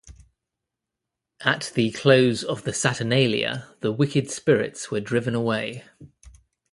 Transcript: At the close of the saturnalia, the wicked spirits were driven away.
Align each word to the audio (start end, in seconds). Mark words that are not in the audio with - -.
At 1.41 1.71
the 1.75 1.91
close 1.91 2.43
of 2.43 2.63
the 2.63 2.73
saturnalia, 2.73 3.75
the 3.81 3.91
wicked 3.91 4.31
spirits 4.31 4.89
were 4.89 4.99
driven 4.99 5.35
away. 5.35 5.83